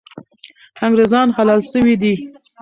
انګریزان 0.85 1.27
حلال 1.37 1.61
سوي 1.71 1.95
دي. 2.01 2.13